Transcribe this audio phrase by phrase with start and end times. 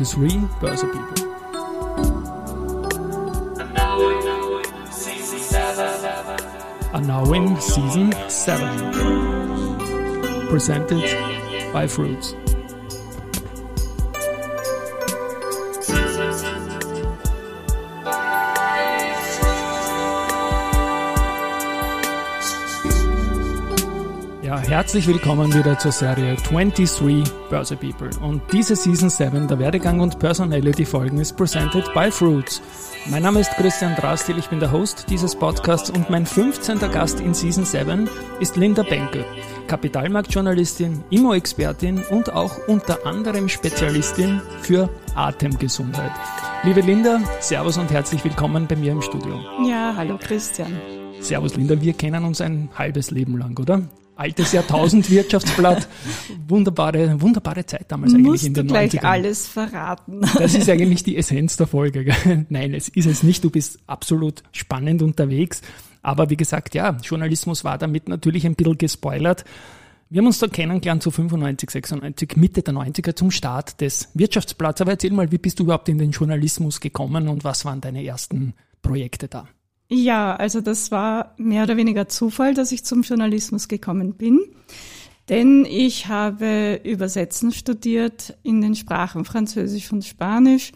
[0.00, 1.28] 23 Börse People.
[6.94, 8.92] Are now in season 7.
[10.48, 11.02] Presented
[11.74, 12.34] by Fruits.
[24.70, 28.08] Herzlich willkommen wieder zur Serie 23 Börse People.
[28.20, 32.62] Und diese Season 7 der Werdegang und Personality Folgen ist presented by Fruits.
[33.06, 36.78] Mein Name ist Christian Drastil, ich bin der Host dieses Podcasts und mein 15.
[36.78, 39.24] Gast in Season 7 ist Linda Benke,
[39.66, 46.12] Kapitalmarktjournalistin, Immo-Expertin und auch unter anderem Spezialistin für Atemgesundheit.
[46.62, 49.34] Liebe Linda, Servus und herzlich willkommen bei mir im Studio.
[49.66, 50.80] Ja, hallo Christian.
[51.18, 53.82] Servus Linda, wir kennen uns ein halbes Leben lang, oder?
[54.20, 55.88] Altes Jahrtausend-Wirtschaftsblatt.
[56.46, 59.04] Wunderbare, wunderbare Zeit damals Musst eigentlich in den du gleich 90ern.
[59.04, 60.20] alles verraten.
[60.38, 62.14] Das ist eigentlich die Essenz der Folge.
[62.48, 63.42] Nein, es ist es nicht.
[63.42, 65.62] Du bist absolut spannend unterwegs.
[66.02, 69.44] Aber wie gesagt, ja, Journalismus war damit natürlich ein bisschen gespoilert.
[70.10, 74.80] Wir haben uns da kennengelernt zu 95, 96, Mitte der 90er zum Start des Wirtschaftsblatts.
[74.80, 78.04] Aber erzähl mal, wie bist du überhaupt in den Journalismus gekommen und was waren deine
[78.04, 79.48] ersten Projekte da?
[79.92, 84.40] Ja, also das war mehr oder weniger Zufall, dass ich zum Journalismus gekommen bin.
[85.28, 90.72] Denn ich habe Übersetzen studiert in den Sprachen Französisch und Spanisch.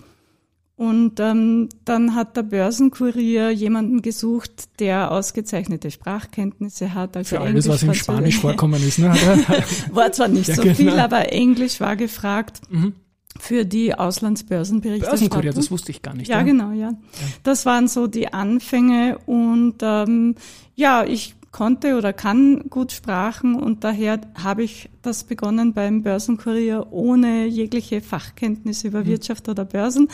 [0.77, 7.17] Und ähm, dann hat der Börsenkurier jemanden gesucht, der ausgezeichnete Sprachkenntnisse hat.
[7.17, 8.99] Also Für alles, Englisch, was in Spanisch vorkommen ist.
[8.99, 9.11] Ne?
[9.93, 10.75] war zwar nicht ja, so genau.
[10.75, 12.63] viel, aber Englisch war gefragt.
[12.69, 12.95] Mhm
[13.39, 15.29] für die Auslandsbörsenberichterstattung.
[15.29, 16.29] Börsenkurier, das wusste ich gar nicht.
[16.29, 16.43] Ja, ja.
[16.45, 16.91] genau, ja.
[16.91, 16.97] ja.
[17.43, 20.37] Das waren so die Anfänge und ähm,
[20.77, 26.89] ja, ich konnte oder kann gut Sprachen und daher habe ich das begonnen beim Börsenkurier
[26.91, 29.07] ohne jegliche Fachkenntnis über mhm.
[29.07, 30.09] Wirtschaft oder Börsen.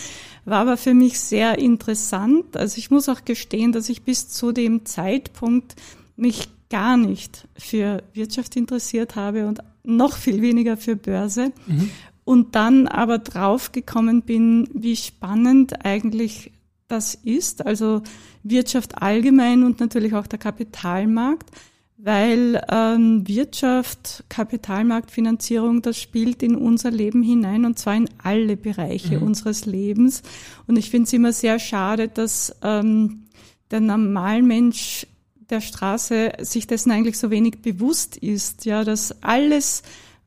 [0.44, 2.58] War aber für mich sehr interessant.
[2.58, 5.77] Also ich muss auch gestehen, dass ich bis zu dem Zeitpunkt
[6.14, 11.52] mich gar nicht für Wirtschaft interessiert habe und noch viel weniger für Börse.
[11.66, 11.90] Mhm
[12.30, 16.52] und dann aber draufgekommen bin, wie spannend eigentlich
[16.86, 18.02] das ist, also
[18.45, 21.51] Wirtschaft allgemein und natürlich auch der Kapitalmarkt,
[21.96, 29.17] weil ähm, Wirtschaft, Kapitalmarktfinanzierung, das spielt in unser Leben hinein und zwar in alle Bereiche
[29.17, 29.27] mhm.
[29.27, 30.23] unseres Lebens.
[30.69, 33.24] Und ich finde es immer sehr schade, dass ähm,
[33.73, 35.05] der Normalmensch
[35.51, 39.83] der Straße sich dessen eigentlich so wenig bewusst ist, ja, dass alles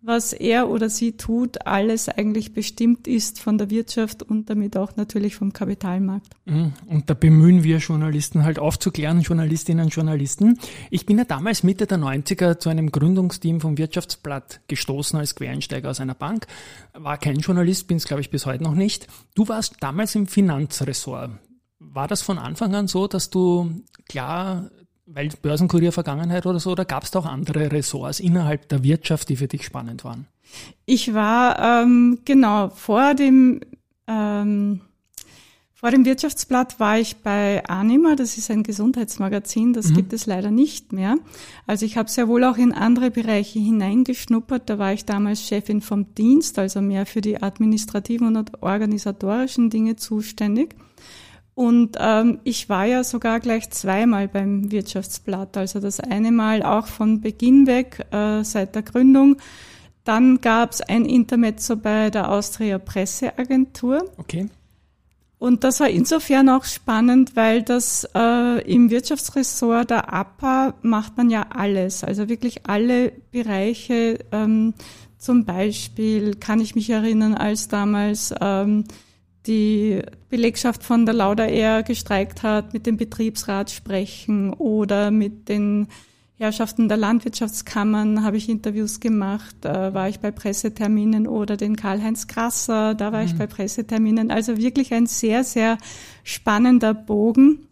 [0.06, 4.98] was er oder sie tut, alles eigentlich bestimmt ist von der Wirtschaft und damit auch
[4.98, 6.28] natürlich vom Kapitalmarkt.
[6.46, 6.74] Mhm.
[6.88, 10.60] Und da bemühen wir Journalisten halt aufzuklären, Journalistinnen und Journalisten.
[10.90, 15.90] Ich bin ja damals Mitte der 90er zu einem Gründungsteam vom Wirtschaftsblatt gestoßen als Quereinsteiger
[15.90, 16.48] aus einer Bank.
[16.94, 19.08] War kein Journalist, bin es glaube ich bis heute noch nicht.
[19.36, 21.32] Du warst damals im Finanzressort.
[21.80, 24.70] War das von Anfang an so, dass du klar
[25.06, 29.30] weil Börsenkurier Vergangenheit oder so, oder gab es da auch andere Ressorts innerhalb der Wirtschaft,
[29.30, 30.28] die für dich spannend waren?
[30.86, 33.62] Ich war ähm, genau vor dem
[34.08, 34.82] ähm,
[35.84, 39.96] vor dem Wirtschaftsblatt war ich bei Anima, das ist ein Gesundheitsmagazin, das mhm.
[39.96, 41.18] gibt es leider nicht mehr.
[41.68, 44.70] Also ich habe sehr wohl auch in andere Bereiche hineingeschnuppert.
[44.70, 49.98] Da war ich damals Chefin vom Dienst, also mehr für die administrativen und organisatorischen Dinge
[49.98, 50.74] zuständig.
[51.56, 55.56] Und ähm, ich war ja sogar gleich zweimal beim Wirtschaftsblatt.
[55.58, 59.38] Also das eine Mal auch von Beginn weg, äh, seit der Gründung.
[60.04, 64.12] Dann gab es ein Intermezzo bei der Austria Presseagentur.
[64.18, 64.50] Okay.
[65.38, 71.30] Und das war insofern auch spannend, weil das äh, im Wirtschaftsressort der APA macht man
[71.30, 74.20] ja alles, also wirklich alle Bereiche.
[74.32, 74.74] Ähm,
[75.18, 78.86] zum Beispiel kann ich mich erinnern, als damals ähm,
[79.46, 85.88] die Belegschaft von der Lauda Air gestreikt hat, mit dem Betriebsrat sprechen oder mit den
[86.36, 92.28] Herrschaften der Landwirtschaftskammern habe ich Interviews gemacht, da war ich bei Presseterminen oder den Karl-Heinz
[92.28, 93.28] Krasser, da war mhm.
[93.28, 94.32] ich bei Presseterminen.
[94.32, 95.78] Also wirklich ein sehr, sehr
[96.24, 97.68] spannender Bogen.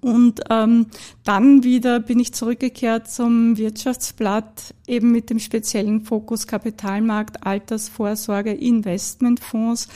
[0.00, 0.86] Und ähm,
[1.24, 9.88] dann wieder bin ich zurückgekehrt zum Wirtschaftsblatt, eben mit dem speziellen Fokus Kapitalmarkt, Altersvorsorge, Investmentfonds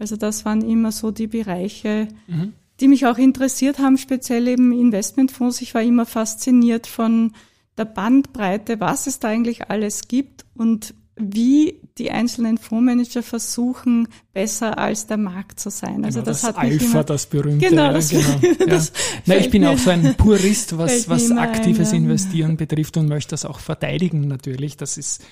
[0.00, 2.54] also das waren immer so die Bereiche, mhm.
[2.80, 5.60] die mich auch interessiert haben, speziell eben Investmentfonds.
[5.60, 7.32] Ich war immer fasziniert von
[7.76, 14.78] der Bandbreite, was es da eigentlich alles gibt und wie die einzelnen Fondsmanager versuchen, besser
[14.78, 16.02] als der Markt zu sein.
[16.04, 17.68] Also genau, das, das hat Alpha, immer, das berühmte.
[17.68, 18.40] Genau, das, genau.
[18.66, 18.80] Ja.
[19.26, 22.02] Na, ich bin auch so ein Purist, was, was aktives ein, ja.
[22.04, 24.78] Investieren betrifft und möchte das auch verteidigen natürlich.
[24.78, 25.22] Das ist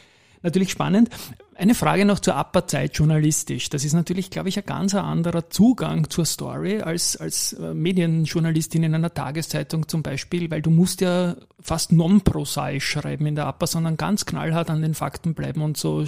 [0.42, 1.10] natürlich spannend.
[1.54, 3.68] Eine Frage noch zur APA-Zeit journalistisch.
[3.68, 8.84] Das ist natürlich, glaube ich, ein ganz anderer Zugang zur Story als, als äh, Medienjournalistin
[8.84, 13.66] in einer Tageszeitung zum Beispiel, weil du musst ja fast non-prosaisch schreiben in der APA,
[13.66, 16.04] sondern ganz knallhart an den Fakten bleiben und so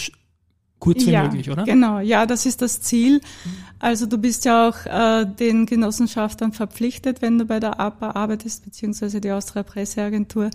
[0.80, 1.64] kurz wie ja, möglich, oder?
[1.64, 3.20] Genau, ja, das ist das Ziel.
[3.78, 8.64] Also du bist ja auch äh, den Genossenschaftern verpflichtet, wenn du bei der APA arbeitest,
[8.64, 10.50] beziehungsweise die Austria Presseagentur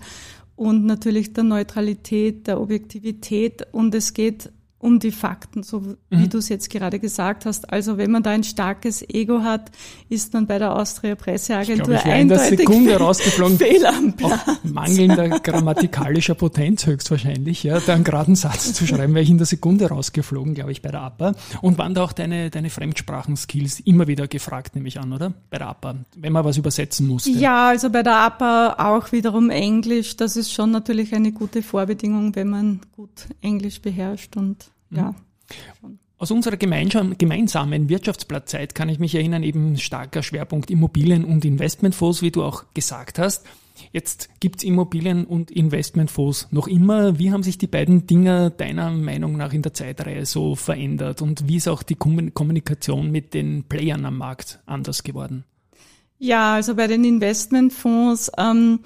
[0.56, 3.66] und natürlich der Neutralität, der Objektivität.
[3.72, 4.50] Und es geht
[4.86, 6.30] um die Fakten, so wie mhm.
[6.30, 7.72] du es jetzt gerade gesagt hast.
[7.72, 9.72] Also wenn man da ein starkes Ego hat,
[10.08, 13.58] ist man bei der Austria Presseagentur ich glaub, ich eindeutig in der Sekunde rausgeflogen.
[13.58, 14.40] Fehl am Platz.
[14.62, 19.46] Mangelnder grammatikalischer Potenz höchstwahrscheinlich, ja, da einen geraden Satz zu schreiben, wäre ich in der
[19.48, 21.34] Sekunde rausgeflogen, glaube ich, bei der APA.
[21.62, 25.34] Und waren da auch deine, deine Fremdsprachenskills immer wieder gefragt, nehme ich an, oder?
[25.50, 27.30] Bei der APA, wenn man was übersetzen musste.
[27.30, 30.16] Ja, also bei der APA auch wiederum Englisch.
[30.16, 35.14] Das ist schon natürlich eine gute Vorbedingung, wenn man gut Englisch beherrscht und ja.
[35.82, 35.98] Mhm.
[36.18, 42.30] Aus unserer gemeinsamen Wirtschaftsplatzzeit kann ich mich erinnern, eben starker Schwerpunkt Immobilien und Investmentfonds, wie
[42.30, 43.44] du auch gesagt hast.
[43.92, 47.18] Jetzt gibt's Immobilien- und Investmentfonds noch immer.
[47.18, 51.48] Wie haben sich die beiden Dinge deiner Meinung nach in der Zeitreihe so verändert und
[51.48, 55.44] wie ist auch die Kommunikation mit den Playern am Markt anders geworden?
[56.18, 58.80] Ja, also bei den Investmentfonds ähm,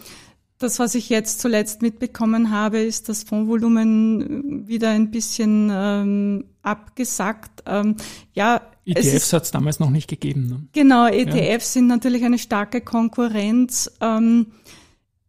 [0.61, 7.63] das, was ich jetzt zuletzt mitbekommen habe, ist das Fondsvolumen wieder ein bisschen ähm, abgesackt.
[7.67, 7.97] Ähm,
[8.35, 10.47] ja, ETFs hat es damals noch nicht gegeben.
[10.49, 10.69] Ne?
[10.73, 11.81] Genau, ETFs ja.
[11.81, 13.91] sind natürlich eine starke Konkurrenz.
[14.03, 14.49] Ähm,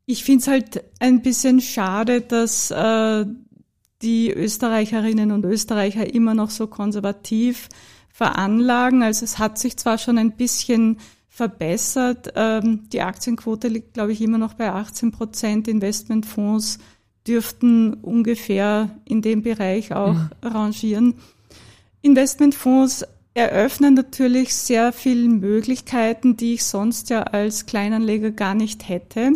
[0.05, 3.25] ich finde es halt ein bisschen schade, dass äh,
[4.01, 7.69] die Österreicherinnen und Österreicher immer noch so konservativ
[8.09, 9.01] veranlagen.
[9.01, 10.97] Also es hat sich zwar schon ein bisschen
[11.41, 12.33] verbessert.
[12.35, 15.67] Ähm, die Aktienquote liegt, glaube ich, immer noch bei 18 Prozent.
[15.67, 16.77] Investmentfonds
[17.25, 20.29] dürften ungefähr in dem Bereich auch mhm.
[20.43, 21.15] rangieren.
[22.03, 29.31] Investmentfonds eröffnen natürlich sehr viele Möglichkeiten, die ich sonst ja als Kleinanleger gar nicht hätte.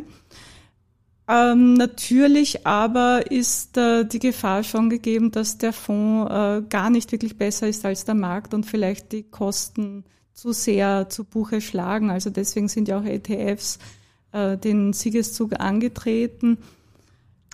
[1.27, 7.11] Ähm, natürlich aber ist äh, die Gefahr schon gegeben, dass der Fonds äh, gar nicht
[7.11, 10.03] wirklich besser ist als der Markt und vielleicht die Kosten
[10.35, 12.11] zu sehr zu Buche schlagen.
[12.11, 13.79] Also deswegen sind ja auch ETFs
[14.33, 16.57] äh, den Siegeszug angetreten.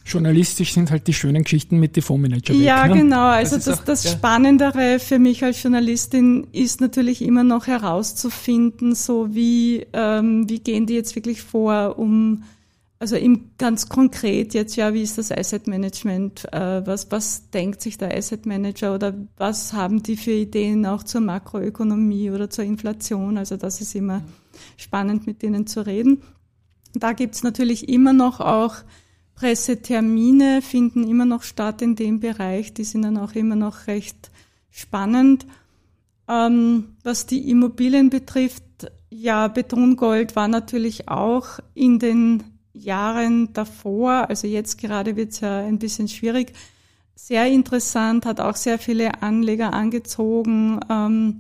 [0.03, 2.55] Journalistisch sind halt die schönen Geschichten mit den Fondsmanager.
[2.55, 2.95] Ja, ne?
[2.95, 3.27] genau.
[3.27, 4.11] Also das, das, auch, das ja.
[4.11, 10.87] Spannendere für mich als Journalistin ist natürlich immer noch herauszufinden, so wie, ähm, wie gehen
[10.87, 12.43] die jetzt wirklich vor, um
[13.01, 16.45] also im ganz konkret jetzt ja, wie ist das Asset Management?
[16.53, 21.01] Äh, was, was denkt sich der Asset Manager oder was haben die für Ideen auch
[21.01, 23.39] zur Makroökonomie oder zur Inflation?
[23.39, 24.21] Also das ist immer
[24.77, 26.21] spannend, mit denen zu reden.
[26.93, 28.75] Da gibt's natürlich immer noch auch
[29.33, 32.75] Pressetermine, finden immer noch statt in dem Bereich.
[32.75, 34.29] Die sind dann auch immer noch recht
[34.69, 35.47] spannend.
[36.27, 38.61] Ähm, was die Immobilien betrifft,
[39.09, 45.59] ja, Betongold war natürlich auch in den Jahren davor, also jetzt gerade wird es ja
[45.59, 46.53] ein bisschen schwierig,
[47.15, 51.39] sehr interessant, hat auch sehr viele Anleger angezogen, ähm,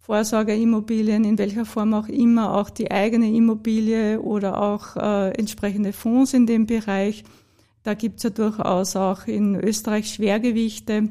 [0.00, 6.34] Vorsorgeimmobilien, in welcher Form auch immer, auch die eigene Immobilie oder auch äh, entsprechende Fonds
[6.34, 7.24] in dem Bereich.
[7.84, 11.08] Da gibt's ja durchaus auch in Österreich Schwergewichte.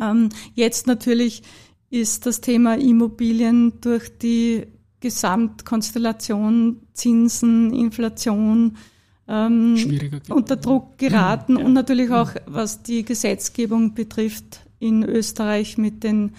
[0.00, 1.42] Ähm, jetzt natürlich
[1.90, 4.66] ist das Thema Immobilien durch die
[5.02, 8.76] Gesamtkonstellation Zinsen, Inflation
[9.28, 9.76] ähm,
[10.30, 11.64] unter Druck geraten ja.
[11.64, 16.32] und natürlich auch, was die Gesetzgebung betrifft in Österreich mit den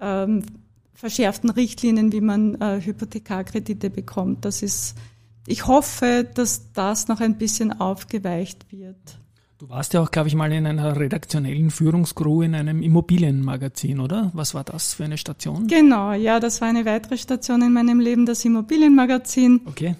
[0.00, 0.42] ähm,
[0.94, 4.44] verschärften Richtlinien, wie man äh, Hypothekarkredite bekommt.
[4.44, 4.96] Das ist,
[5.46, 9.18] ich hoffe, dass das noch ein bisschen aufgeweicht wird.
[9.58, 14.30] Du warst ja auch, glaube ich, mal in einer redaktionellen Führungscrew in einem Immobilienmagazin, oder?
[14.34, 15.68] Was war das für eine Station?
[15.68, 19.60] Genau, ja, das war eine weitere Station in meinem Leben, das Immobilienmagazin.
[19.66, 19.94] Okay.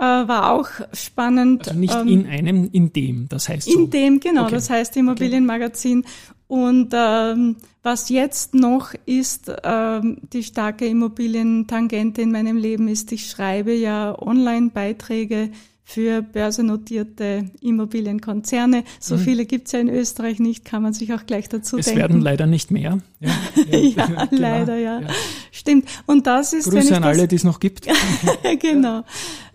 [0.00, 1.68] Äh, war auch spannend.
[1.68, 3.78] Also nicht ähm, in einem, in dem, das heißt so.
[3.78, 4.52] In dem, genau, okay.
[4.52, 6.06] das heißt Immobilienmagazin.
[6.46, 13.28] Und ähm, was jetzt noch ist, ähm, die starke Immobilientangente in meinem Leben ist, ich
[13.28, 15.50] schreibe ja Online-Beiträge
[15.90, 18.84] für börsennotierte Immobilienkonzerne.
[19.00, 19.20] So mhm.
[19.20, 22.00] viele gibt's ja in Österreich nicht, kann man sich auch gleich dazu es denken.
[22.00, 22.98] Es werden leider nicht mehr.
[23.20, 23.28] Ja,
[23.70, 24.40] ja, ja genau.
[24.40, 25.00] leider, ja.
[25.00, 25.08] ja.
[25.50, 25.86] Stimmt.
[26.06, 26.70] Und das ist.
[26.70, 27.86] Grüße an das, alle, die es noch gibt.
[28.60, 29.04] genau.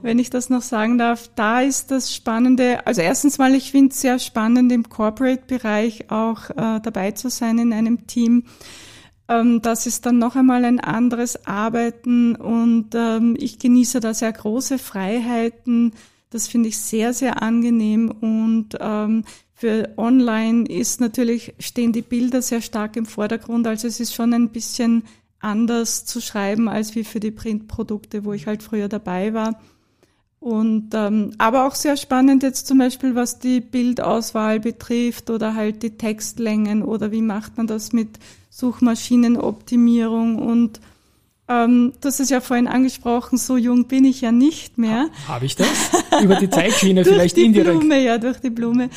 [0.04, 2.86] Wenn ich das noch sagen darf, da ist das Spannende.
[2.86, 7.58] Also erstens mal, ich finde es sehr spannend, im Corporate-Bereich auch äh, dabei zu sein
[7.58, 8.44] in einem Team
[9.28, 14.32] ähm, das ist dann noch einmal ein anderes Arbeiten und ähm, ich genieße da sehr
[14.32, 15.94] große Freiheiten,
[16.36, 19.24] Das finde ich sehr, sehr angenehm und ähm,
[19.54, 23.66] für online ist natürlich, stehen die Bilder sehr stark im Vordergrund.
[23.68, 25.04] Also es ist schon ein bisschen
[25.40, 29.62] anders zu schreiben als wie für die Printprodukte, wo ich halt früher dabei war.
[30.42, 35.84] Und ähm, aber auch sehr spannend jetzt zum Beispiel, was die Bildauswahl betrifft oder halt
[35.84, 40.82] die Textlängen oder wie macht man das mit Suchmaschinenoptimierung und
[41.48, 45.08] ähm, das ist ja vorhin angesprochen, so jung bin ich ja nicht mehr.
[45.28, 45.92] Habe ich das?
[46.24, 47.80] Über die Zeitschiene durch vielleicht die indirekt.
[47.80, 48.90] Blume, ja, durch die Blume.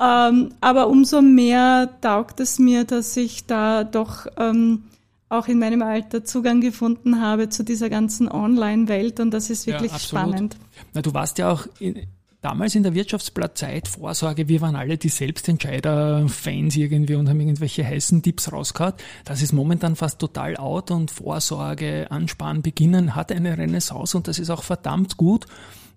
[0.00, 4.84] Ähm, aber umso mehr taugt es mir, dass ich da doch ähm,
[5.28, 9.92] auch in meinem Alter Zugang gefunden habe zu dieser ganzen Online-Welt und das ist wirklich
[9.92, 10.56] ja, spannend.
[10.94, 12.06] Na, du warst ja auch in,
[12.42, 18.22] damals in der Wirtschaftsblattzeit Vorsorge, wir waren alle die Selbstentscheider-Fans irgendwie und haben irgendwelche heißen
[18.22, 18.94] Tipps rausgehauen.
[19.24, 24.38] Das ist momentan fast total out und Vorsorge, Ansparen, Beginnen hat eine Renaissance und das
[24.38, 25.46] ist auch verdammt gut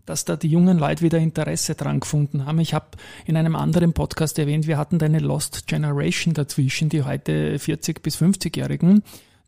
[0.06, 2.60] dass da die jungen Leute wieder Interesse dran gefunden haben.
[2.60, 2.86] Ich habe
[3.26, 8.04] in einem anderen Podcast erwähnt, wir hatten da eine Lost Generation dazwischen, die heute 40
[8.04, 9.02] bis 50-Jährigen,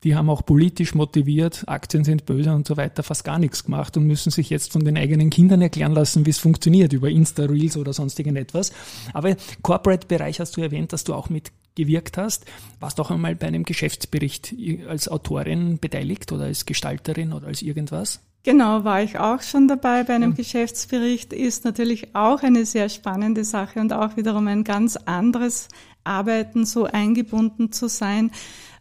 [0.04, 3.98] die haben auch politisch motiviert, Aktien sind böse und so weiter, fast gar nichts gemacht
[3.98, 7.78] und müssen sich jetzt von den eigenen Kindern erklären lassen, wie es funktioniert über Insta-Reels
[7.78, 8.72] oder sonstigen etwas.
[9.14, 12.46] Aber Corporate-Bereich hast du erwähnt, dass du auch mitgewirkt hast.
[12.80, 14.56] Warst du auch einmal bei einem Geschäftsbericht
[14.88, 18.20] als Autorin beteiligt oder als Gestalterin oder als irgendwas?
[18.44, 20.38] Genau, war ich auch schon dabei bei einem ja.
[20.38, 21.34] Geschäftsbericht.
[21.34, 25.68] Ist natürlich auch eine sehr spannende Sache und auch wiederum ein ganz anderes
[26.06, 28.32] Arbeiten, so eingebunden zu sein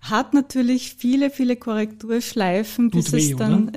[0.01, 3.73] hat natürlich viele, viele Korrekturschleifen, bis weh, es dann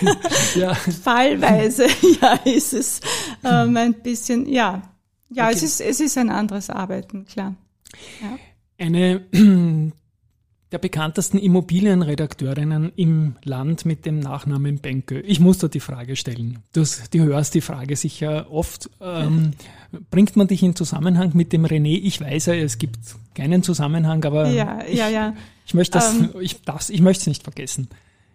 [0.54, 0.74] ja.
[0.74, 1.86] fallweise,
[2.20, 3.00] ja, ist es
[3.44, 4.82] ähm, ein bisschen, ja,
[5.30, 5.54] ja, okay.
[5.54, 7.54] es ist, es ist ein anderes Arbeiten, klar.
[8.22, 8.38] Ja.
[8.78, 9.92] Eine
[10.72, 15.20] der bekanntesten Immobilienredakteurinnen im Land mit dem Nachnamen Benke.
[15.20, 16.58] Ich muss da die Frage stellen.
[16.72, 18.90] Du, du hörst die Frage sicher oft.
[19.00, 19.52] Ähm,
[20.10, 21.98] bringt man dich in Zusammenhang mit dem René?
[22.02, 22.98] Ich weiß ja, es gibt
[23.34, 25.34] keinen Zusammenhang, aber ja, ja, ja.
[25.64, 27.88] Ich, ich möchte das, ähm, ich, das, ich möchte es nicht vergessen.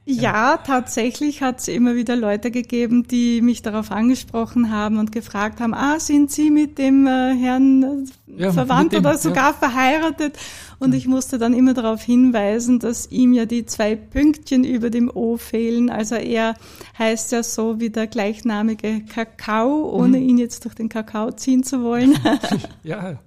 [0.06, 5.62] Ja, tatsächlich hat es immer wieder Leute gegeben, die mich darauf angesprochen haben und gefragt
[5.62, 9.54] haben, ah, sind Sie mit dem äh, Herrn ja, verwandt dem, oder sogar ja.
[9.54, 10.38] verheiratet?
[10.78, 15.10] Und ich musste dann immer darauf hinweisen, dass ihm ja die zwei Pünktchen über dem
[15.10, 15.90] O fehlen.
[15.90, 16.56] Also er
[17.00, 20.28] heißt ja so wie der gleichnamige Kakao, ohne mhm.
[20.28, 22.20] ihn jetzt durch den Kakao ziehen zu wollen.
[22.84, 23.20] ja,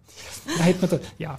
[0.58, 1.38] da hätte man da, ja,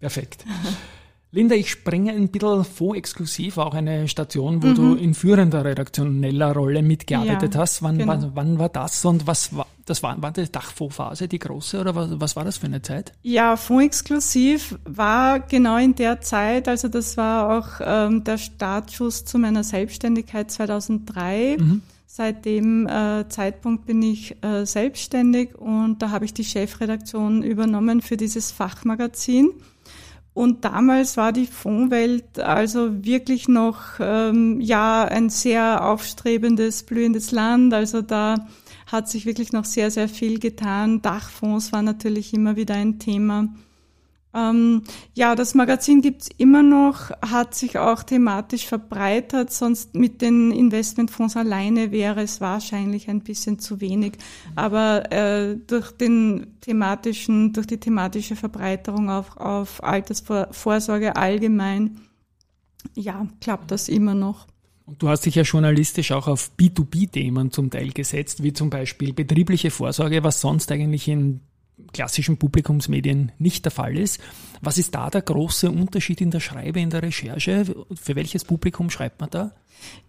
[0.00, 0.46] perfekt.
[1.30, 4.74] Linda, ich springe ein bisschen vor exklusiv, auch eine Station, wo mhm.
[4.74, 7.82] du in führender redaktioneller Rolle mitgearbeitet ja, hast.
[7.82, 8.12] Wann, genau.
[8.12, 10.02] wann, wann, war das und was war das?
[10.02, 13.12] War, war die Dachfondsphase die große oder was, was war das für eine Zeit?
[13.22, 19.38] Ja, Fondsexklusiv war genau in der Zeit, also das war auch ähm, der Startschuss zu
[19.38, 21.58] meiner Selbstständigkeit 2003.
[21.58, 21.82] Mhm.
[22.06, 28.00] Seit dem äh, Zeitpunkt bin ich äh, selbstständig und da habe ich die Chefredaktion übernommen
[28.00, 29.50] für dieses Fachmagazin.
[30.38, 37.74] Und damals war die Fondswelt also wirklich noch ähm, ja ein sehr aufstrebendes, blühendes Land.
[37.74, 38.46] Also da
[38.86, 41.02] hat sich wirklich noch sehr, sehr viel getan.
[41.02, 43.48] Dachfonds war natürlich immer wieder ein Thema.
[44.38, 44.82] Ähm,
[45.14, 51.36] ja, das Magazin gibt's immer noch, hat sich auch thematisch verbreitert, sonst mit den Investmentfonds
[51.36, 54.14] alleine wäre es wahrscheinlich ein bisschen zu wenig.
[54.54, 62.00] Aber äh, durch den thematischen, durch die thematische Verbreiterung auf, auf Altersvorsorge allgemein,
[62.94, 64.46] ja, klappt das immer noch.
[64.86, 69.12] Und du hast dich ja journalistisch auch auf B2B-Themen zum Teil gesetzt, wie zum Beispiel
[69.12, 71.40] betriebliche Vorsorge, was sonst eigentlich in
[71.92, 74.20] klassischen Publikumsmedien nicht der Fall ist.
[74.60, 77.64] Was ist da der große Unterschied in der Schreibe, in der Recherche?
[77.94, 79.52] Für welches Publikum schreibt man da?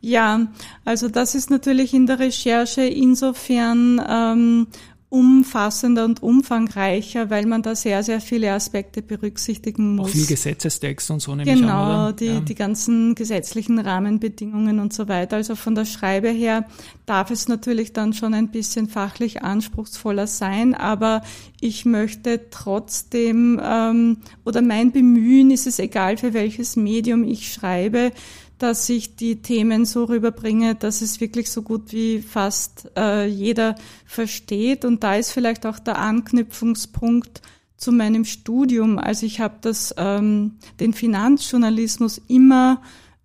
[0.01, 0.47] Ja,
[0.85, 4.67] also das ist natürlich in der Recherche insofern ähm,
[5.09, 10.11] umfassender und umfangreicher, weil man da sehr, sehr viele Aspekte berücksichtigen muss.
[10.11, 12.39] Auch viel Gesetzestext und so nämlich Genau, an, die, ja.
[12.41, 15.37] die ganzen gesetzlichen Rahmenbedingungen und so weiter.
[15.37, 16.65] Also von der Schreibe her
[17.07, 21.23] darf es natürlich dann schon ein bisschen fachlich anspruchsvoller sein, aber
[21.59, 28.11] ich möchte trotzdem, ähm, oder mein Bemühen ist es egal, für welches Medium ich schreibe,
[28.59, 33.75] dass ich die Themen so rüberbringe, dass es wirklich so gut wie fast äh, jeder
[34.05, 34.85] versteht.
[34.85, 37.41] Und da ist vielleicht auch der Anknüpfungspunkt
[37.77, 38.99] zu meinem Studium.
[38.99, 42.81] Also ich habe das ähm, den Finanzjournalismus immer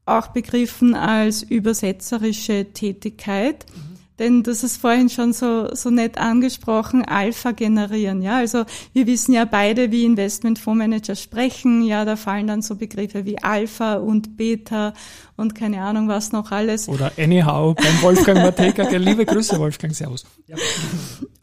[0.06, 3.66] auch begriffen als übersetzerische Tätigkeit.
[3.74, 8.22] Mhm denn das ist vorhin schon so, so nett angesprochen, Alpha generieren.
[8.22, 11.82] Ja, also wir wissen ja beide, wie Investmentfondsmanager sprechen.
[11.82, 14.94] Ja, da fallen dann so Begriffe wie Alpha und Beta
[15.36, 16.88] und keine Ahnung was noch alles.
[16.88, 18.84] Oder Anyhow beim Wolfgang Mateka.
[18.96, 20.24] Liebe Grüße, Wolfgang, Servus.
[20.46, 20.56] Ja.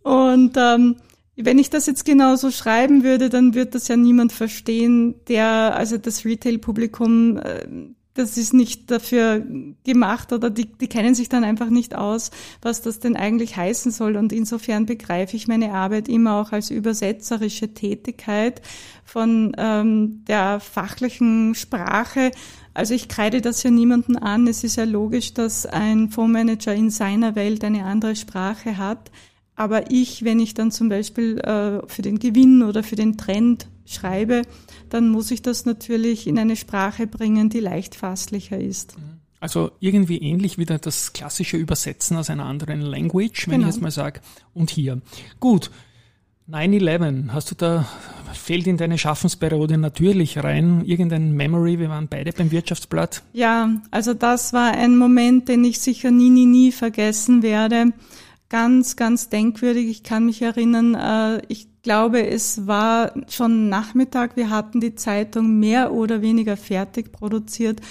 [0.04, 0.96] Und ähm,
[1.36, 5.98] wenn ich das jetzt genauso schreiben würde, dann wird das ja niemand verstehen, der, also
[5.98, 7.66] das Retail-Publikum, äh,
[8.14, 9.46] das ist nicht dafür
[9.86, 13.92] gemacht oder die, die kennen sich dann einfach nicht aus, was das denn eigentlich heißen
[13.92, 14.18] soll.
[14.18, 18.62] Und insofern begreife ich meine Arbeit immer auch als übersetzerische Tätigkeit
[19.06, 22.32] von ähm, der fachlichen Sprache.
[22.74, 24.46] Also ich kreide das ja niemanden an.
[24.48, 29.10] Es ist ja logisch, dass ein Fondsmanager in seiner Welt eine andere Sprache hat.
[29.56, 33.68] Aber ich, wenn ich dann zum Beispiel äh, für den Gewinn oder für den Trend
[33.94, 34.44] schreibe,
[34.90, 38.96] dann muss ich das natürlich in eine Sprache bringen, die leicht fasslicher ist.
[39.40, 43.68] Also irgendwie ähnlich wie das klassische Übersetzen aus einer anderen Language, wenn genau.
[43.68, 44.22] ich jetzt mal sage.
[44.54, 45.02] Und hier.
[45.40, 45.72] Gut.
[46.50, 47.88] 9-11, hast du da,
[48.34, 53.24] fällt in deine Schaffensperiode natürlich rein, irgendein Memory, wir waren beide beim Wirtschaftsblatt.
[53.32, 57.94] Ja, also das war ein Moment, den ich sicher nie, nie, nie vergessen werde
[58.52, 59.90] ganz, ganz denkwürdig.
[59.90, 64.36] Ich kann mich erinnern, äh, ich glaube, es war schon Nachmittag.
[64.36, 67.82] Wir hatten die Zeitung mehr oder weniger fertig produziert.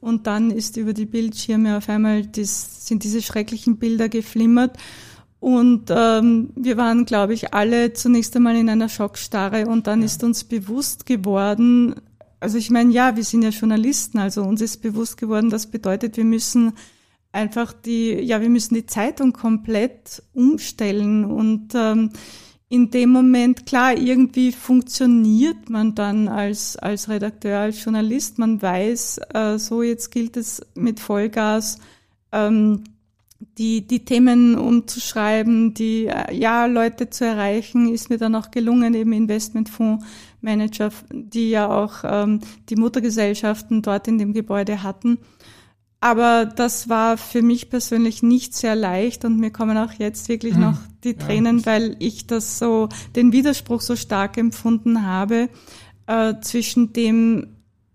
[0.00, 4.76] Und dann ist über die Bildschirme auf einmal, das, sind diese schrecklichen Bilder geflimmert.
[5.38, 9.66] Und ähm, wir waren, glaube ich, alle zunächst einmal in einer Schockstarre.
[9.66, 10.06] Und dann ja.
[10.06, 11.94] ist uns bewusst geworden,
[12.40, 16.16] also ich meine, ja, wir sind ja Journalisten, also uns ist bewusst geworden, das bedeutet,
[16.16, 16.72] wir müssen
[17.32, 22.10] einfach die, ja, wir müssen die Zeitung komplett umstellen und ähm,
[22.70, 28.38] in dem Moment, klar, irgendwie funktioniert man dann als, als Redakteur, als Journalist.
[28.38, 31.80] Man weiß, äh, so jetzt gilt es mit Vollgas,
[32.30, 32.84] ähm,
[33.58, 38.94] die, die Themen umzuschreiben, die, äh, ja, Leute zu erreichen, ist mir dann auch gelungen,
[38.94, 45.18] eben Investmentfondsmanager, die ja auch ähm, die Muttergesellschaften dort in dem Gebäude hatten.
[46.00, 50.54] Aber das war für mich persönlich nicht sehr leicht und mir kommen auch jetzt wirklich
[50.54, 50.60] mhm.
[50.62, 51.66] noch die Tränen, ja.
[51.66, 55.50] weil ich das so, den Widerspruch so stark empfunden habe,
[56.06, 57.48] äh, zwischen dem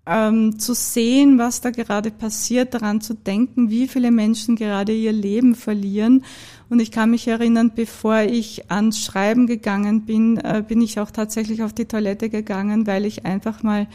[0.06, 5.12] ähm, zu sehen, was da gerade passiert, daran zu denken, wie viele Menschen gerade ihr
[5.12, 6.24] Leben verlieren.
[6.70, 11.12] Und ich kann mich erinnern, bevor ich ans Schreiben gegangen bin, äh, bin ich auch
[11.12, 13.88] tatsächlich auf die Toilette gegangen, weil ich einfach mal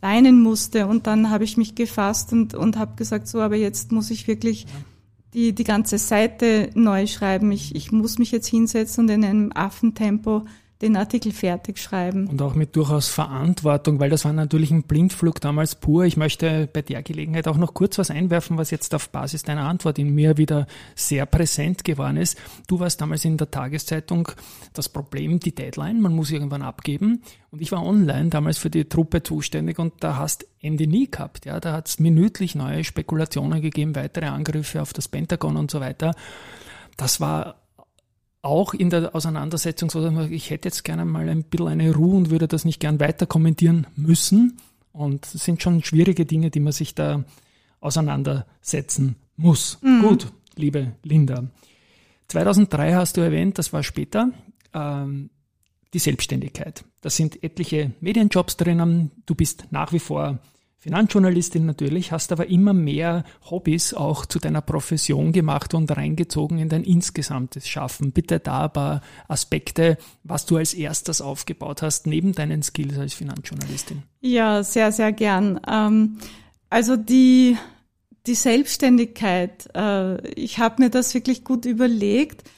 [0.00, 0.86] weinen musste.
[0.86, 4.28] Und dann habe ich mich gefasst und, und habe gesagt, so, aber jetzt muss ich
[4.28, 4.66] wirklich
[5.34, 7.52] die, die ganze Seite neu schreiben.
[7.52, 10.44] Ich, ich muss mich jetzt hinsetzen und in einem Affentempo
[10.80, 12.28] den Artikel fertig schreiben.
[12.28, 16.04] Und auch mit durchaus Verantwortung, weil das war natürlich ein Blindflug damals pur.
[16.04, 19.64] Ich möchte bei der Gelegenheit auch noch kurz was einwerfen, was jetzt auf Basis deiner
[19.64, 22.38] Antwort in mir wieder sehr präsent geworden ist.
[22.68, 24.28] Du warst damals in der Tageszeitung
[24.72, 27.22] das Problem, die Deadline, man muss irgendwann abgeben.
[27.50, 31.44] Und ich war online damals für die Truppe zuständig und da hast Ende nie gehabt.
[31.44, 35.80] Ja, da hat es minütlich neue Spekulationen gegeben, weitere Angriffe auf das Pentagon und so
[35.80, 36.14] weiter.
[36.96, 37.56] Das war
[38.42, 42.30] auch in der Auseinandersetzung so, ich hätte jetzt gerne mal ein bisschen eine Ruhe und
[42.30, 44.58] würde das nicht gern weiter kommentieren müssen.
[44.92, 47.24] Und es sind schon schwierige Dinge, die man sich da
[47.80, 49.78] auseinandersetzen muss.
[49.82, 50.02] Mhm.
[50.02, 51.44] Gut, liebe Linda.
[52.28, 54.30] 2003 hast du erwähnt, das war später,
[54.74, 55.30] ähm,
[55.94, 56.84] die Selbstständigkeit.
[57.00, 59.10] Da sind etliche Medienjobs drinnen.
[59.24, 60.38] Du bist nach wie vor
[60.80, 66.68] Finanzjournalistin natürlich, hast aber immer mehr Hobbys auch zu deiner Profession gemacht und reingezogen in
[66.68, 68.12] dein insgesamtes Schaffen.
[68.12, 73.14] Bitte da ein paar Aspekte, was du als erstes aufgebaut hast, neben deinen Skills als
[73.14, 74.04] Finanzjournalistin.
[74.20, 75.60] Ja, sehr, sehr gern.
[75.68, 76.18] Ähm,
[76.70, 77.56] also die,
[78.28, 82.48] die Selbstständigkeit, äh, ich habe mir das wirklich gut überlegt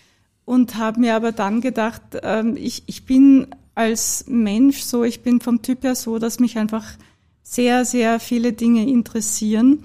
[0.45, 5.41] und habe mir aber dann gedacht, ähm, ich, ich bin als Mensch so, ich bin
[5.41, 6.85] vom Typ her so, dass mich einfach
[7.51, 9.83] sehr, sehr viele Dinge interessieren.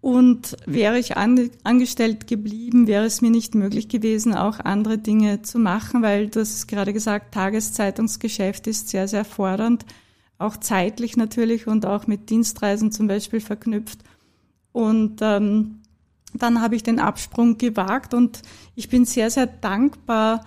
[0.00, 5.42] Und wäre ich an, angestellt geblieben, wäre es mir nicht möglich gewesen, auch andere Dinge
[5.42, 9.84] zu machen, weil du hast gerade gesagt, Tageszeitungsgeschäft ist sehr, sehr fordernd,
[10.38, 14.00] auch zeitlich natürlich und auch mit Dienstreisen zum Beispiel verknüpft.
[14.72, 15.82] Und ähm,
[16.34, 18.42] dann habe ich den Absprung gewagt und
[18.74, 20.44] ich bin sehr, sehr dankbar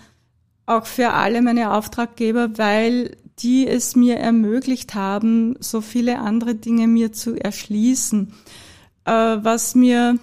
[0.66, 6.88] auch für alle meine Auftraggeber, weil die es mir ermöglicht haben, so viele andere Dinge
[6.88, 8.34] mir zu erschließen.
[9.06, 10.20] Äh, was mir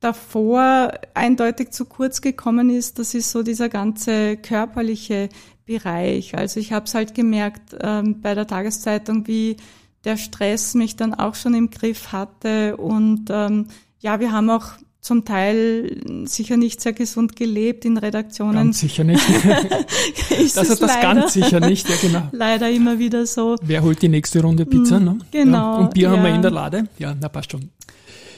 [0.00, 5.28] davor eindeutig zu kurz gekommen ist, das ist so dieser ganze körperliche
[5.64, 6.36] Bereich.
[6.36, 9.56] Also ich habe es halt gemerkt ähm, bei der Tageszeitung, wie
[10.04, 12.76] der Stress mich dann auch schon im Griff hatte.
[12.76, 13.68] Und ähm,
[14.00, 18.54] ja, wir haben auch zum Teil sicher nicht sehr gesund gelebt in Redaktionen.
[18.54, 19.20] Ganz sicher nicht.
[20.38, 22.28] ist das hat das leider, ganz sicher nicht, ja genau.
[22.30, 23.56] leider immer wieder so.
[23.62, 25.00] Wer holt die nächste Runde Pizza?
[25.00, 25.18] Mm, Ne?
[25.32, 25.78] genau, Ja.
[25.78, 26.36] Und Bier haben wir ja.
[26.36, 26.84] in der Lade?
[26.98, 27.70] Ja, na passt schon.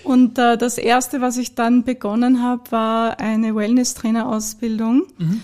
[0.04, 5.02] Und äh, das erste, was ich dann begonnen habe, war eine Wellness-Trainer-Ausbildung.
[5.18, 5.42] Mhm.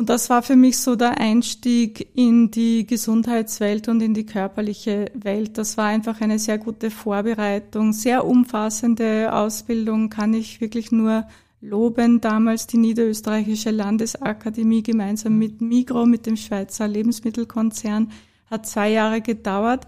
[0.00, 5.10] Und das war für mich so der Einstieg in die Gesundheitswelt und in die körperliche
[5.12, 5.58] Welt.
[5.58, 11.26] Das war einfach eine sehr gute Vorbereitung, sehr umfassende Ausbildung, kann ich wirklich nur
[11.60, 12.22] loben.
[12.22, 18.10] Damals die Niederösterreichische Landesakademie gemeinsam mit Migro, mit dem Schweizer Lebensmittelkonzern,
[18.50, 19.86] hat zwei Jahre gedauert.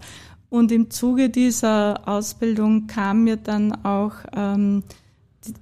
[0.51, 4.83] Und im Zuge dieser Ausbildung kam mir dann auch ähm,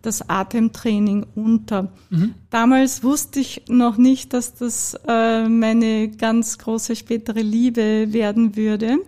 [0.02, 1.92] das Atemtraining unter.
[2.50, 9.00] Damals wusste ich noch nicht, dass das äh, meine ganz große spätere Liebe werden würde.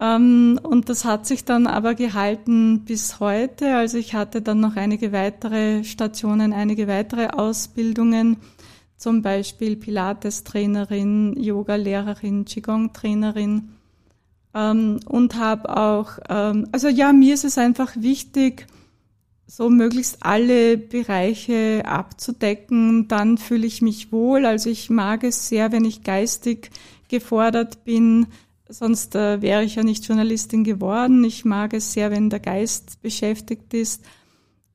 [0.00, 3.76] Ähm, und das hat sich dann aber gehalten bis heute.
[3.76, 8.36] Also ich hatte dann noch einige weitere Stationen, einige weitere Ausbildungen,
[8.96, 13.70] zum Beispiel Pilates-Trainerin, Yoga-Lehrerin, Qigong-Trainerin
[14.54, 18.66] ähm, und habe auch, ähm, also ja, mir ist es einfach wichtig,
[19.50, 23.08] so möglichst alle Bereiche abzudecken.
[23.08, 24.44] Dann fühle ich mich wohl.
[24.44, 26.70] Also ich mag es sehr, wenn ich geistig
[27.08, 28.26] gefordert bin.
[28.68, 31.24] Sonst äh, wäre ich ja nicht Journalistin geworden.
[31.24, 34.04] Ich mag es sehr, wenn der Geist beschäftigt ist.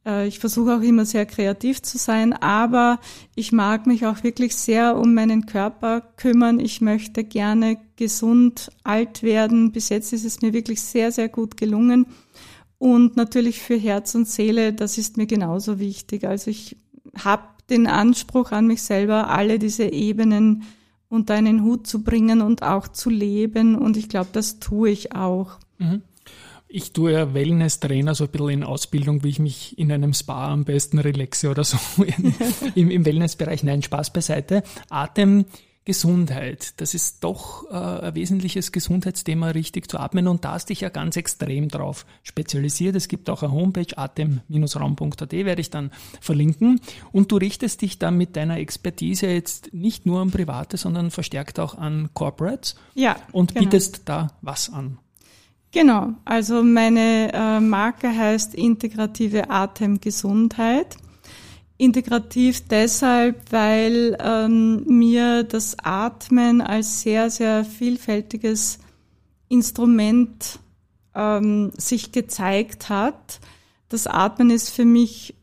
[0.07, 2.99] Äh, ich versuche auch immer sehr kreativ zu sein, aber
[3.35, 6.59] ich mag mich auch wirklich sehr um meinen Körper kümmern.
[6.59, 9.71] Ich möchte gerne gesund alt werden.
[9.71, 12.07] Bis jetzt ist es mir wirklich sehr, sehr gut gelungen.
[12.83, 16.25] Und natürlich für Herz und Seele, das ist mir genauso wichtig.
[16.25, 16.75] Also ich
[17.17, 20.63] habe den Anspruch an mich selber, alle diese Ebenen
[21.07, 23.77] unter einen Hut zu bringen und auch zu leben.
[23.77, 25.59] Und ich glaube, das tue ich auch.
[26.67, 30.51] Ich tue ja Wellness-Trainer so ein bisschen in Ausbildung, wie ich mich in einem Spa
[30.51, 31.77] am besten relaxe oder so
[32.75, 33.63] im, im Wellnessbereich.
[33.63, 34.61] Nein, Spaß beiseite.
[35.83, 40.79] Atemgesundheit, das ist doch äh, ein wesentliches Gesundheitsthema, richtig zu atmen und da hast dich
[40.79, 42.95] ja ganz extrem drauf spezialisiert.
[42.95, 45.91] Es gibt auch eine Homepage, atem-raum.at, werde ich dann
[46.21, 46.79] verlinken.
[47.11, 51.59] Und du richtest dich dann mit deiner Expertise jetzt nicht nur an Private, sondern verstärkt
[51.59, 53.17] auch an Corporates Ja.
[53.33, 53.65] und genau.
[53.65, 54.99] bietest da was an.
[55.73, 60.95] Genau, also meine äh, Marke heißt integrative Atemgesundheit.
[61.83, 68.79] Integrativ deshalb, weil ähm, mir das Atmen als sehr, sehr vielfältiges
[69.49, 70.59] Instrument
[71.13, 73.39] ähm, sich gezeigt hat.
[73.89, 75.35] Das Atmen ist für mich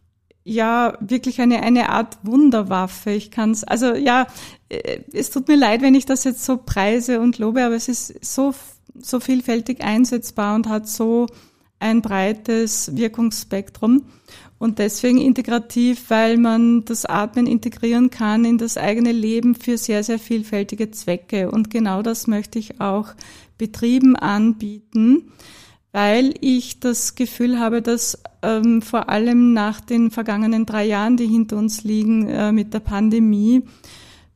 [0.43, 3.11] ja wirklich eine, eine Art Wunderwaffe.
[3.11, 4.27] Ich kann es, also ja,
[4.71, 7.89] äh, es tut mir leid, wenn ich das jetzt so preise und lobe, aber es
[7.89, 8.55] ist so,
[8.99, 11.27] so vielfältig einsetzbar und hat so
[11.81, 14.05] ein breites Wirkungsspektrum.
[14.59, 20.05] Und deswegen integrativ, weil man das Atmen integrieren kann in das eigene Leben für sehr,
[20.05, 21.51] sehr vielfältige Zwecke.
[21.51, 23.15] Und genau das möchte ich auch
[23.57, 25.33] Betrieben anbieten,
[25.93, 31.27] weil ich das Gefühl habe, dass ähm, vor allem nach den vergangenen drei Jahren, die
[31.27, 33.63] hinter uns liegen äh, mit der Pandemie,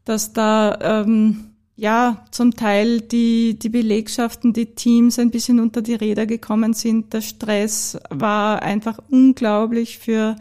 [0.05, 5.95] dass da ähm, ja zum Teil die, die Belegschaften, die Teams ein bisschen unter die
[5.95, 7.13] Räder gekommen sind.
[7.13, 10.37] Der Stress war einfach unglaublich für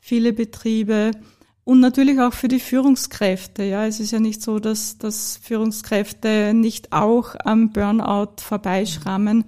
[0.00, 1.10] viele Betriebe
[1.64, 3.64] und natürlich auch für die Führungskräfte.
[3.64, 9.44] Ja, es ist ja nicht so, dass, dass Führungskräfte nicht auch am Burnout vorbeischrammen.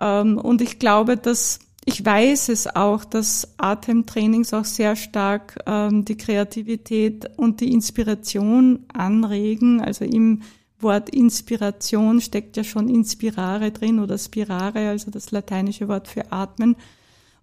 [0.00, 6.04] Ähm, und ich glaube, dass ich weiß es auch, dass Atemtrainings auch sehr stark ähm,
[6.04, 9.82] die Kreativität und die Inspiration anregen.
[9.82, 10.42] Also im
[10.78, 16.76] Wort Inspiration steckt ja schon Inspirare drin oder Spirare, also das lateinische Wort für Atmen.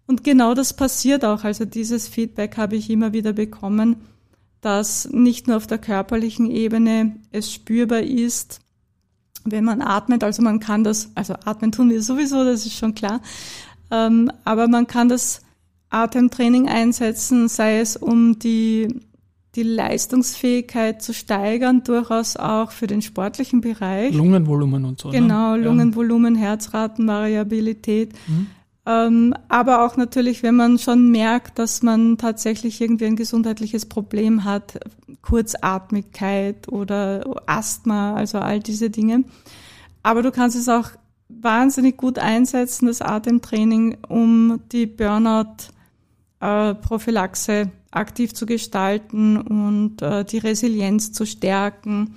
[0.08, 1.44] Und genau das passiert auch.
[1.44, 3.98] Also dieses Feedback habe ich immer wieder bekommen,
[4.62, 8.60] dass nicht nur auf der körperlichen Ebene es spürbar ist,
[9.44, 10.24] wenn man atmet.
[10.24, 13.22] Also man kann das, also atmen tun wir sowieso, das ist schon klar.
[13.92, 15.42] Ähm, aber man kann das
[15.90, 19.02] Atemtraining einsetzen, sei es um die,
[19.56, 24.14] die Leistungsfähigkeit zu steigern, durchaus auch für den sportlichen Bereich.
[24.14, 25.10] Lungenvolumen und so.
[25.10, 25.64] Genau, ne?
[25.64, 28.14] Lungenvolumen, Herzratenvariabilität.
[28.28, 28.48] Mhm.
[28.86, 34.44] Ähm, aber auch natürlich, wenn man schon merkt, dass man tatsächlich irgendwie ein gesundheitliches Problem
[34.44, 34.80] hat,
[35.22, 39.24] Kurzatmigkeit oder Asthma, also all diese Dinge.
[40.02, 40.90] Aber du kannst es auch
[41.42, 51.12] wahnsinnig gut einsetzen, das Atemtraining, um die Burnout-Prophylaxe aktiv zu gestalten und äh, die Resilienz
[51.12, 52.16] zu stärken.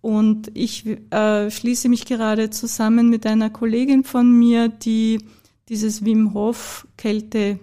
[0.00, 5.20] Und ich äh, schließe mich gerade zusammen mit einer Kollegin von mir, die
[5.68, 7.58] dieses Wim Hof Kälte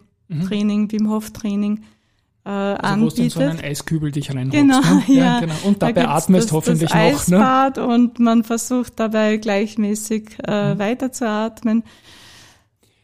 [0.45, 1.81] Training, Wim Hof Training
[2.47, 3.17] äh, also anbietet.
[3.17, 4.51] Wo du so einen Eiskübel dich reinholst.
[4.51, 5.03] Genau, ne?
[5.07, 5.15] ja.
[5.15, 5.55] ja genau.
[5.65, 7.39] Und dabei da atmest das, hoffentlich das noch.
[7.39, 7.45] Ne?
[7.45, 7.88] Eisbad ne?
[7.88, 10.79] und man versucht dabei gleichmäßig äh, mhm.
[10.79, 11.83] weiter zu atmen.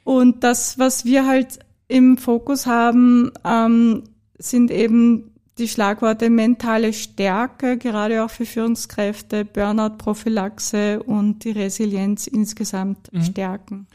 [0.06, 4.04] Und das, was wir halt im Fokus haben, ähm,
[4.38, 13.12] sind eben die Schlagworte mentale Stärke, gerade auch für Führungskräfte, Burnout-Prophylaxe und die Resilienz insgesamt
[13.14, 13.24] mhm.
[13.24, 13.88] stärken.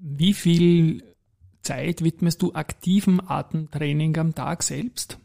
[0.00, 1.02] Wie viel
[1.62, 5.18] Zeit widmest du aktivem Atemtraining am Tag selbst?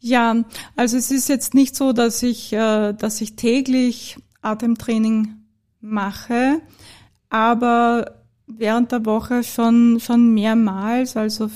[0.00, 0.44] Ja,
[0.76, 5.34] also es ist jetzt nicht so, dass ich, äh, dass ich täglich Atemtraining
[5.80, 6.60] mache,
[7.28, 11.50] aber während der Woche schon, schon mehrmals, also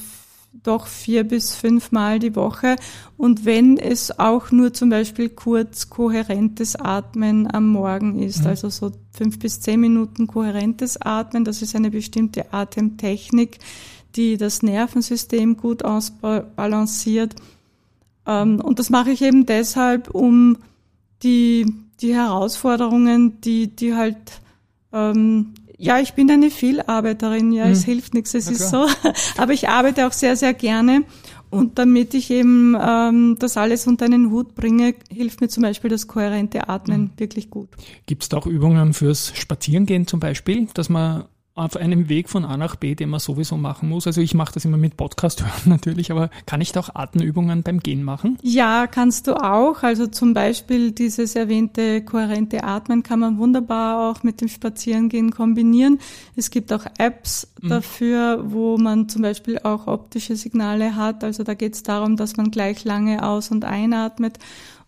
[0.65, 2.77] doch vier bis fünfmal die Woche.
[3.17, 8.47] Und wenn es auch nur zum Beispiel kurz kohärentes Atmen am Morgen ist, mhm.
[8.49, 13.59] also so fünf bis zehn Minuten kohärentes Atmen, das ist eine bestimmte Atemtechnik,
[14.17, 17.37] die das Nervensystem gut ausbalanciert.
[18.27, 20.59] Ähm, und das mache ich eben deshalb, um
[21.23, 21.67] die,
[22.01, 24.41] die Herausforderungen, die, die halt
[24.93, 25.53] ähm,
[25.85, 27.73] ja, ich bin eine Vielarbeiterin, ja, hm.
[27.73, 28.87] es hilft nichts, es ist so.
[29.37, 31.03] Aber ich arbeite auch sehr, sehr gerne.
[31.51, 35.89] Und damit ich eben ähm, das alles unter einen Hut bringe, hilft mir zum Beispiel
[35.89, 37.11] das kohärente Atmen mhm.
[37.17, 37.69] wirklich gut.
[38.07, 42.45] Gibt es da auch Übungen fürs Spazierengehen zum Beispiel, dass man auf einem Weg von
[42.45, 44.09] A nach B, den man sowieso machen muss.
[44.09, 47.63] Also ich mache das immer mit Podcast hören natürlich, aber kann ich da auch Atemübungen
[47.63, 48.39] beim Gehen machen?
[48.43, 49.85] Ja, kannst du auch.
[49.85, 56.01] Also zum Beispiel dieses erwähnte kohärente Atmen kann man wunderbar auch mit dem Spazierengehen kombinieren.
[56.35, 57.69] Es gibt auch Apps mhm.
[57.69, 61.23] dafür, wo man zum Beispiel auch optische Signale hat.
[61.23, 64.39] Also da geht es darum, dass man gleich lange aus- und einatmet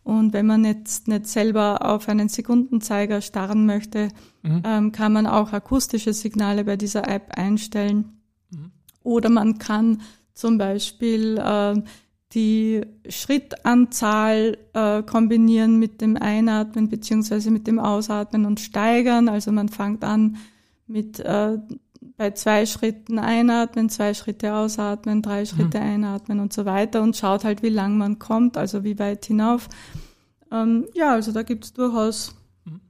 [0.07, 4.11] und wenn man jetzt nicht selber auf einen Sekundenzeiger starren möchte,
[4.45, 4.63] mhm.
[4.65, 8.13] ähm, kann man auch akustische Signale bei dieser App einstellen.
[8.53, 8.71] Mhm.
[9.03, 11.83] Oder man kann zum Beispiel äh,
[12.35, 19.29] die Schrittanzahl äh, kombinieren mit dem Einatmen beziehungsweise mit dem Ausatmen und steigern.
[19.29, 20.37] Also man fängt an
[20.87, 21.59] mit äh,
[22.17, 25.47] bei zwei Schritten einatmen, zwei Schritte ausatmen, drei mhm.
[25.47, 25.87] Schritte mhm.
[25.87, 29.69] einatmen und so weiter und schaut halt, wie lang man kommt, also wie weit hinauf.
[30.51, 32.81] Ähm, ja, also da gibt es durchaus mhm.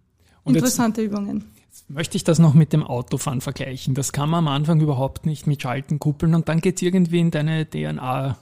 [0.44, 1.44] und interessante jetzt, Übungen.
[1.66, 3.94] Jetzt möchte ich das noch mit dem Autofahren vergleichen.
[3.94, 7.20] Das kann man am Anfang überhaupt nicht mit Schalten kuppeln und dann geht es irgendwie
[7.20, 8.38] in deine DNA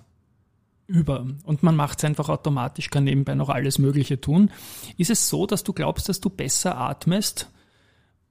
[0.87, 4.51] über und man macht es einfach automatisch, kann nebenbei noch alles Mögliche tun.
[4.99, 7.49] Ist es so, dass du glaubst, dass du besser atmest,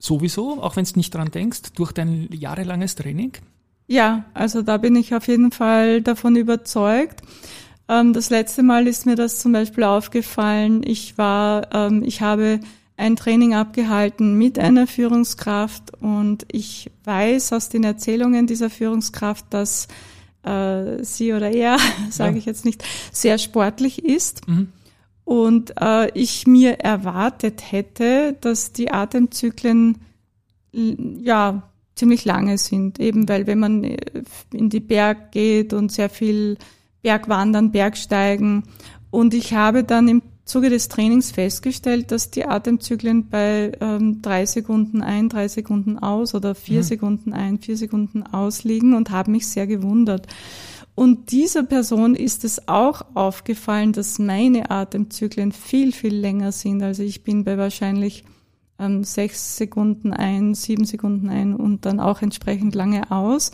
[0.06, 3.32] Sowieso, auch wenn du nicht dran denkst, durch dein jahrelanges Training?
[3.88, 7.22] Ja, also da bin ich auf jeden Fall davon überzeugt.
[7.88, 10.82] Ähm, das letzte Mal ist mir das zum Beispiel aufgefallen.
[10.84, 12.60] Ich war, ähm, ich habe
[12.98, 19.88] ein Training abgehalten mit einer Führungskraft und ich weiß aus den Erzählungen dieser Führungskraft, dass
[20.44, 21.78] äh, sie oder er,
[22.10, 22.40] sage ja.
[22.40, 24.50] ich jetzt nicht, sehr sportlich ist.
[24.50, 24.68] Mhm
[25.26, 30.00] und äh, ich mir erwartet hätte, dass die Atemzyklen
[30.74, 33.98] ja ziemlich lange sind, eben weil wenn man äh,
[34.52, 36.58] in die Berg geht und sehr viel
[37.02, 38.64] Bergwandern, Bergsteigen
[39.12, 44.46] und ich habe dann im Zuge des Trainings festgestellt, dass die Atemzyklen bei ähm, drei
[44.46, 46.84] Sekunden ein, drei Sekunden aus oder vier mhm.
[46.84, 50.28] Sekunden ein, vier Sekunden aus liegen und habe mich sehr gewundert.
[50.96, 56.84] Und dieser Person ist es auch aufgefallen, dass meine Atemzyklen viel, viel länger sind.
[56.84, 58.24] Also ich bin bei wahrscheinlich
[58.80, 63.52] ähm, sechs Sekunden ein, sieben Sekunden ein und dann auch entsprechend lange aus.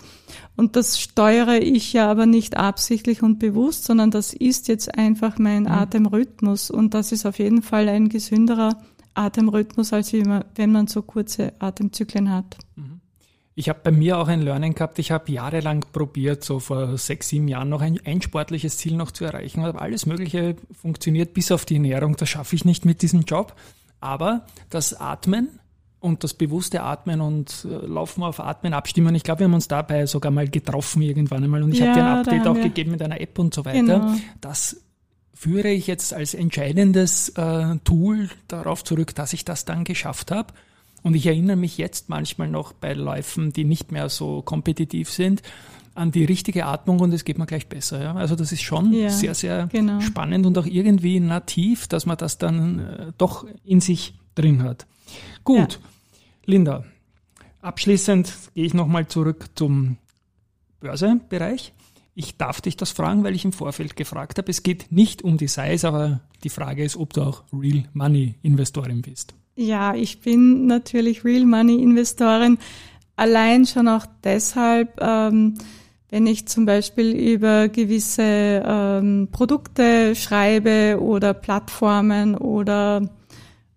[0.58, 5.38] Und das steuere ich ja aber nicht absichtlich und bewusst, sondern das ist jetzt einfach
[5.38, 5.71] mein mhm.
[5.71, 6.69] Atemrhythmus.
[6.69, 8.78] Und das ist auf jeden Fall ein gesünderer
[9.13, 12.58] Atemrhythmus, als wenn man so kurze Atemzyklen hat.
[12.75, 12.88] Mhm.
[13.59, 14.99] Ich habe bei mir auch ein Learning gehabt.
[14.99, 19.11] Ich habe jahrelang probiert, so vor sechs, sieben Jahren noch ein, ein sportliches Ziel noch
[19.11, 19.65] zu erreichen.
[19.65, 22.15] Aber alles Mögliche funktioniert bis auf die Ernährung.
[22.15, 23.53] Das schaffe ich nicht mit diesem Job.
[23.99, 25.59] Aber das Atmen
[25.99, 29.13] und das bewusste Atmen und äh, Laufen auf Atmen abstimmen.
[29.15, 31.99] Ich glaube, wir haben uns dabei sogar mal getroffen irgendwann einmal und ich ja, habe
[31.99, 33.99] dir ein Update auch gegeben mit einer App und so weiter.
[33.99, 34.15] Genau.
[34.39, 34.77] Das
[35.33, 40.53] führe ich jetzt als entscheidendes äh, Tool darauf zurück, dass ich das dann geschafft habe.
[41.01, 45.41] Und ich erinnere mich jetzt manchmal noch bei Läufen, die nicht mehr so kompetitiv sind,
[45.95, 48.01] an die richtige Atmung und es geht mir gleich besser.
[48.01, 48.13] Ja?
[48.15, 49.99] Also das ist schon ja, sehr, sehr genau.
[50.01, 54.88] spannend und auch irgendwie nativ, dass man das dann äh, doch in sich drin hat.
[55.43, 55.89] Gut, ja.
[56.45, 56.83] Linda,
[57.62, 59.97] abschließend gehe ich nochmal zurück zum
[60.79, 61.73] Börsebereich.
[62.19, 64.51] Ich darf dich das fragen, weil ich im Vorfeld gefragt habe.
[64.51, 68.36] Es geht nicht um die Size, aber die Frage ist, ob du auch Real Money
[68.41, 69.34] Investorin bist.
[69.55, 72.58] Ja, ich bin natürlich Real Money Investorin.
[73.15, 75.53] Allein schon auch deshalb, ähm,
[76.10, 78.21] wenn ich zum Beispiel über gewisse
[78.65, 83.10] ähm, Produkte schreibe oder Plattformen oder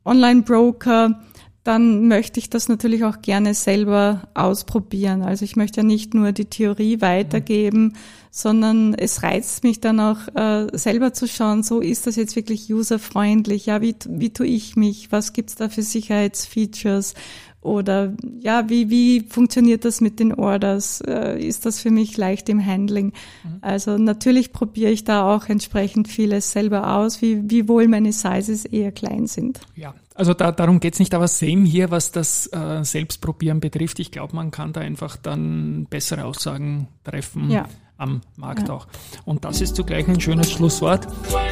[0.05, 1.23] Online-Broker,
[1.65, 5.23] dann möchte ich das natürlich auch gerne selber ausprobieren.
[5.23, 7.93] Also ich möchte ja nicht nur die Theorie weitergeben, mhm.
[8.31, 12.73] sondern es reizt mich dann auch äh, selber zu schauen, so ist das jetzt wirklich
[12.73, 17.15] userfreundlich, ja, wie, wie tue ich mich, was gibt's da für Sicherheitsfeatures
[17.63, 21.01] oder ja, wie, wie funktioniert das mit den Orders?
[21.01, 23.13] Äh, ist das für mich leicht im Handling?
[23.45, 23.59] Mhm.
[23.61, 28.65] Also natürlich probiere ich da auch entsprechend vieles selber aus, wie, wie wohl meine Sizes
[28.65, 29.61] eher klein sind.
[29.77, 33.99] Ja, also da, darum geht's nicht, aber same hier, was das äh, Selbstprobieren betrifft.
[33.99, 37.51] Ich glaube, man kann da einfach dann bessere Aussagen treffen.
[37.51, 37.69] Ja
[38.03, 38.75] am Markt ja.
[38.75, 38.87] auch.
[39.25, 41.07] Und das ist zugleich ein schönes Schlusswort.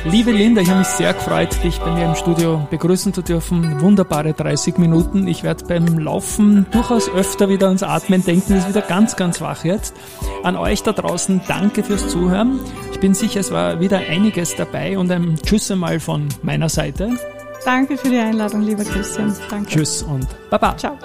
[0.05, 3.81] Liebe Linda, ich habe mich sehr gefreut, dich bei mir im Studio begrüßen zu dürfen.
[3.81, 5.29] Wunderbare 30 Minuten.
[5.29, 8.55] Ich werde beim Laufen durchaus öfter wieder ans Atmen denken.
[8.55, 9.94] Ist wieder ganz, ganz wach jetzt.
[10.42, 12.59] An euch da draußen danke fürs Zuhören.
[12.92, 17.16] Ich bin sicher, es war wieder einiges dabei und ein Tschüss einmal von meiner Seite.
[17.64, 19.35] Danke für die Einladung, lieber Christian.
[19.49, 19.70] Danke.
[19.70, 20.77] Tschüss und Baba.
[20.77, 20.99] Ciao.